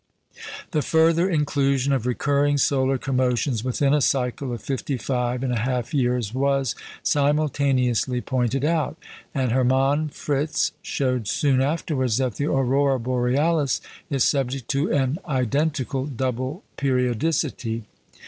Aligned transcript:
The 0.71 0.81
further 0.81 1.29
inclusion 1.29 1.93
of 1.93 2.07
recurring 2.07 2.57
solar 2.57 2.97
commotions 2.97 3.63
within 3.63 3.93
a 3.93 4.01
cycle 4.01 4.51
of 4.51 4.63
fifty 4.63 4.97
five 4.97 5.43
and 5.43 5.53
a 5.53 5.59
half 5.59 5.93
years 5.93 6.33
was 6.33 6.73
simultaneously 7.03 8.19
pointed 8.19 8.65
out; 8.65 8.97
and 9.35 9.51
Hermann 9.51 10.09
Fritz 10.09 10.71
showed 10.81 11.27
soon 11.27 11.61
afterwards 11.61 12.17
that 12.17 12.37
the 12.37 12.47
aurora 12.47 12.99
borealis 12.99 13.79
is 14.09 14.23
subject 14.23 14.67
to 14.69 14.91
an 14.91 15.19
identical 15.29 16.07
double 16.07 16.63
periodicity. 16.77 17.83